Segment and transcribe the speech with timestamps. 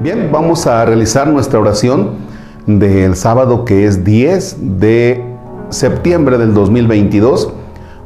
[0.00, 2.10] Bien, vamos a realizar nuestra oración
[2.66, 5.24] del sábado que es 10 de
[5.70, 7.52] septiembre del 2022.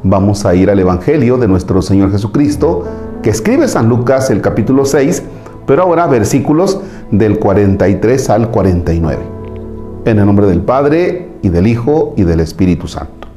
[0.02, 2.85] Vamos a ir al Evangelio de nuestro Señor Jesucristo
[3.22, 5.22] que escribe San Lucas el capítulo 6,
[5.67, 9.18] pero ahora versículos del 43 al 49.
[10.06, 13.28] En el nombre del Padre y del Hijo y del Espíritu Santo.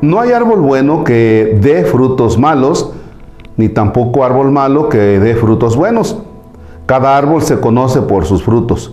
[0.00, 2.92] No hay árbol bueno que dé frutos malos,
[3.56, 6.16] ni tampoco árbol malo que dé frutos buenos
[6.90, 8.92] cada árbol se conoce por sus frutos.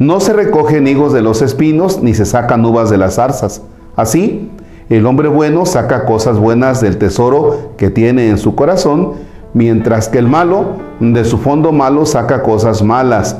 [0.00, 3.62] No se recogen higos de los espinos, ni se sacan uvas de las zarzas.
[3.94, 4.50] Así,
[4.88, 9.12] el hombre bueno saca cosas buenas del tesoro que tiene en su corazón,
[9.54, 13.36] mientras que el malo de su fondo malo saca cosas malas.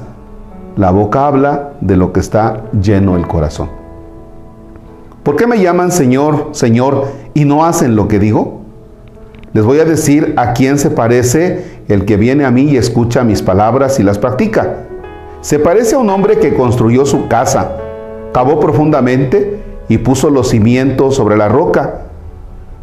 [0.77, 3.69] La boca habla de lo que está lleno el corazón.
[5.24, 8.60] ¿Por qué me llaman Señor, Señor y no hacen lo que digo?
[9.55, 13.24] Les voy a decir a quién se parece el que viene a mí y escucha
[13.24, 14.87] mis palabras y las practica.
[15.40, 17.76] Se parece a un hombre que construyó su casa,
[18.32, 22.01] cavó profundamente y puso los cimientos sobre la roca.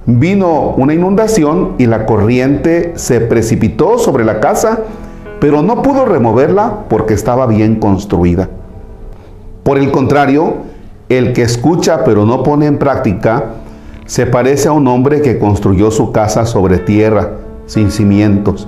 [0.05, 4.79] Vino una inundación y la corriente se precipitó sobre la casa,
[5.39, 8.49] pero no pudo removerla porque estaba bien construida.
[9.63, 10.55] Por el contrario,
[11.09, 13.55] el que escucha pero no pone en práctica,
[14.05, 17.31] se parece a un hombre que construyó su casa sobre tierra,
[17.65, 18.67] sin cimientos.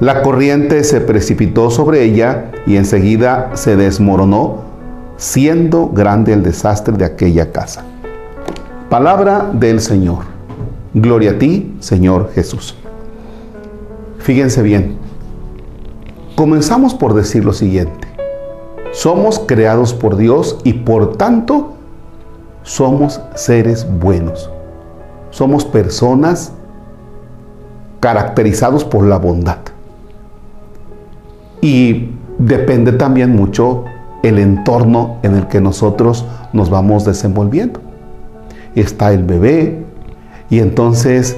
[0.00, 4.62] La corriente se precipitó sobre ella y enseguida se desmoronó,
[5.16, 7.84] siendo grande el desastre de aquella casa.
[8.90, 10.24] Palabra del Señor.
[10.94, 12.76] Gloria a ti, Señor Jesús.
[14.18, 14.96] Fíjense bien.
[16.34, 18.08] Comenzamos por decir lo siguiente.
[18.90, 21.74] Somos creados por Dios y por tanto
[22.64, 24.50] somos seres buenos.
[25.30, 26.52] Somos personas
[28.00, 29.58] caracterizados por la bondad.
[31.64, 33.84] Y depende también mucho
[34.22, 37.80] el entorno en el que nosotros nos vamos desenvolviendo.
[38.74, 39.82] Está el bebé
[40.50, 41.34] y entonces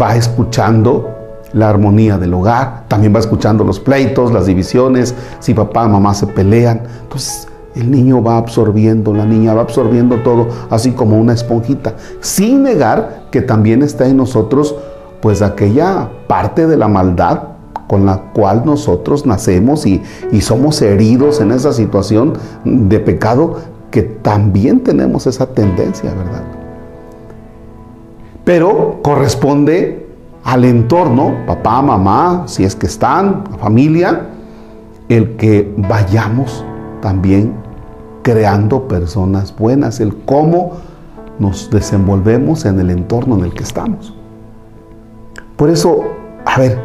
[0.00, 1.10] va escuchando
[1.54, 6.28] la armonía del hogar, también va escuchando los pleitos, las divisiones, si papá mamá se
[6.28, 6.82] pelean.
[7.02, 12.62] Entonces el niño va absorbiendo, la niña va absorbiendo todo, así como una esponjita, sin
[12.62, 14.76] negar que también está en nosotros
[15.20, 17.51] pues aquella parte de la maldad
[17.92, 20.00] con la cual nosotros nacemos y,
[20.40, 22.32] somos heridos en esa situación
[22.64, 23.58] de pecado,
[23.90, 26.42] que también tenemos esa tendencia, ¿verdad?
[28.46, 30.06] Pero corresponde
[30.42, 34.28] al entorno, papá, mamá, si es que están, familia,
[35.10, 36.64] el que vayamos
[37.02, 37.52] también
[38.22, 40.78] creando personas buenas, el cómo
[41.38, 44.14] nos desenvolvemos en el entorno en el que estamos.
[45.56, 46.04] Por eso,
[46.46, 46.78] a ver,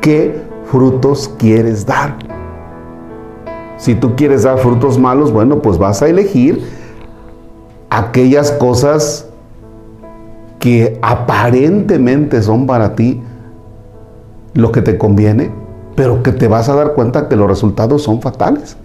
[0.00, 2.16] ¿qué frutos quieres dar.
[3.76, 6.62] Si tú quieres dar frutos malos, bueno, pues vas a elegir
[7.90, 9.28] aquellas cosas
[10.58, 13.22] que aparentemente son para ti
[14.54, 15.50] lo que te conviene,
[15.94, 18.76] pero que te vas a dar cuenta que los resultados son fatales.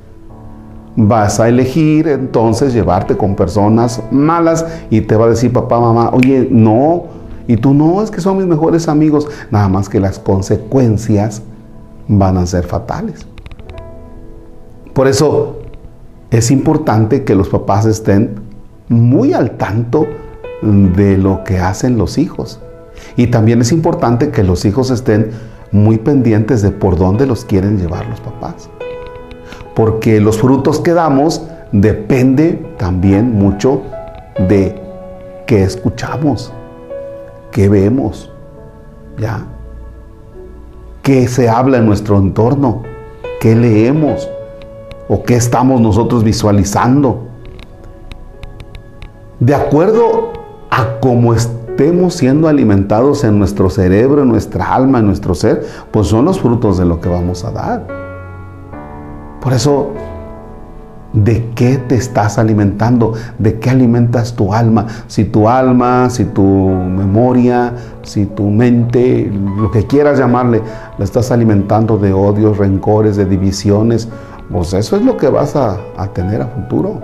[0.95, 6.11] Vas a elegir entonces llevarte con personas malas y te va a decir papá, mamá,
[6.13, 7.05] oye, no,
[7.47, 11.41] y tú no, es que son mis mejores amigos, nada más que las consecuencias
[12.07, 13.25] van a ser fatales.
[14.93, 15.59] Por eso
[16.31, 18.35] es importante que los papás estén
[18.89, 20.05] muy al tanto
[20.61, 22.59] de lo que hacen los hijos.
[23.15, 25.31] Y también es importante que los hijos estén
[25.71, 28.69] muy pendientes de por dónde los quieren llevar los papás.
[29.75, 33.81] Porque los frutos que damos depende también mucho
[34.47, 34.79] de
[35.47, 36.53] qué escuchamos,
[37.51, 38.31] qué vemos,
[39.17, 39.45] ¿ya?
[41.03, 42.81] Qué se habla en nuestro entorno,
[43.39, 44.27] qué leemos
[45.07, 47.27] o qué estamos nosotros visualizando.
[49.39, 50.31] De acuerdo
[50.71, 56.07] a cómo estemos siendo alimentados en nuestro cerebro, en nuestra alma, en nuestro ser, pues
[56.07, 57.87] son los frutos de lo que vamos a dar.
[59.41, 59.91] Por eso
[61.13, 63.13] ¿De qué te estás alimentando?
[63.37, 64.87] ¿De qué alimentas tu alma?
[65.05, 67.71] Si tu alma, si tu memoria,
[68.01, 70.63] si tu mente, lo que quieras llamarle,
[70.97, 74.09] la estás alimentando de odios, rencores, de divisiones,
[74.51, 75.77] pues eso es lo que vas a,
[76.13, 76.99] tener a futuro.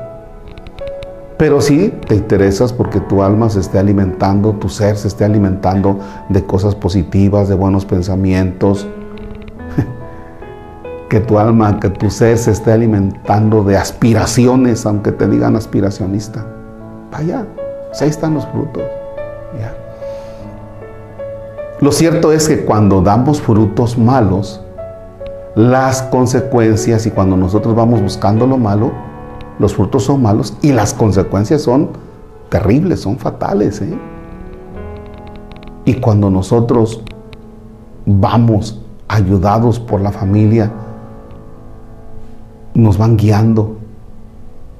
[1.37, 5.99] Pero si te interesas porque tu alma se esté alimentando, tu ser se esté alimentando
[6.29, 8.87] de cosas positivas, de buenos pensamientos,
[11.09, 16.45] que tu alma, que tu ser se esté alimentando de aspiraciones, aunque te digan aspiracionista.
[17.11, 17.45] Vaya,
[17.99, 18.83] ahí están los frutos.
[21.81, 24.61] Lo cierto es que cuando damos frutos malos,
[25.55, 28.91] las consecuencias y cuando nosotros vamos buscando lo malo,
[29.59, 31.91] los frutos son malos y las consecuencias son
[32.49, 33.81] terribles, son fatales.
[33.81, 33.97] ¿eh?
[35.85, 37.01] Y cuando nosotros
[38.05, 40.69] vamos ayudados por la familia,
[42.79, 43.77] nos van guiando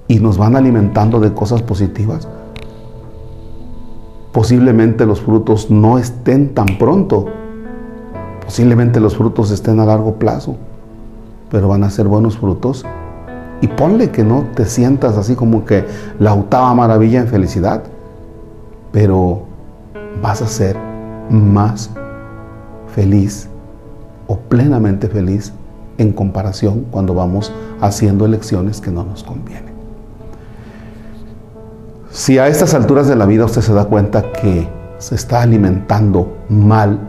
[0.07, 2.27] y nos van alimentando de cosas positivas,
[4.31, 7.25] posiblemente los frutos no estén tan pronto,
[8.43, 10.55] posiblemente los frutos estén a largo plazo,
[11.51, 12.85] pero van a ser buenos frutos.
[13.61, 15.85] Y ponle que no te sientas así como que
[16.17, 17.83] la octava maravilla en felicidad,
[18.93, 19.43] pero
[20.23, 20.77] vas a ser
[21.29, 21.89] más
[22.87, 23.49] feliz
[24.27, 25.53] o plenamente feliz
[25.99, 29.73] en comparación cuando vamos haciendo elecciones que no nos convienen.
[32.09, 34.67] Si a estas alturas de la vida usted se da cuenta que
[34.97, 36.99] se está alimentando mal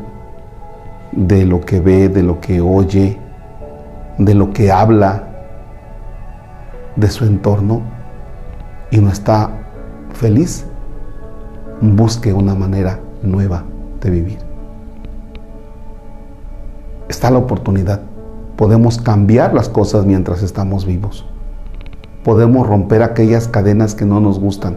[1.12, 3.18] de lo que ve, de lo que oye,
[4.18, 5.24] de lo que habla,
[6.96, 7.82] de su entorno
[8.90, 9.50] y no está
[10.12, 10.66] feliz,
[11.80, 13.64] busque una manera nueva
[14.00, 14.38] de vivir.
[17.08, 18.09] Está la oportunidad.
[18.60, 21.24] Podemos cambiar las cosas mientras estamos vivos.
[22.22, 24.76] Podemos romper aquellas cadenas que no nos gustan,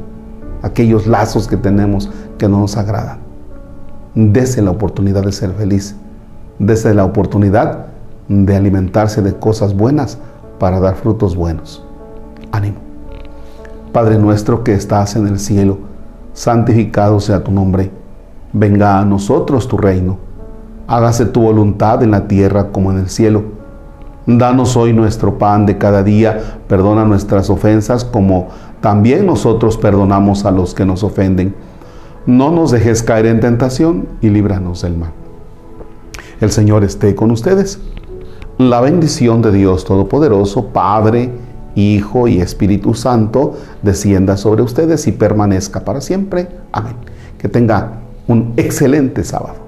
[0.61, 3.17] aquellos lazos que tenemos que no nos agradan.
[4.15, 5.97] Dese la oportunidad de ser feliz.
[6.59, 7.87] Dese la oportunidad
[8.29, 10.17] de alimentarse de cosas buenas
[10.59, 11.83] para dar frutos buenos.
[12.53, 12.77] Ánimo.
[13.91, 15.79] Padre nuestro que estás en el cielo,
[16.31, 17.91] santificado sea tu nombre.
[18.53, 20.19] Venga a nosotros tu reino.
[20.87, 23.61] Hágase tu voluntad en la tierra como en el cielo.
[24.25, 26.59] Danos hoy nuestro pan de cada día.
[26.67, 28.47] Perdona nuestras ofensas como
[28.79, 31.55] también nosotros perdonamos a los que nos ofenden.
[32.25, 35.11] No nos dejes caer en tentación y líbranos del mal.
[36.39, 37.79] El Señor esté con ustedes.
[38.57, 41.31] La bendición de Dios Todopoderoso, Padre,
[41.75, 46.47] Hijo y Espíritu Santo, descienda sobre ustedes y permanezca para siempre.
[46.71, 46.95] Amén.
[47.37, 47.93] Que tenga
[48.27, 49.62] un excelente sábado.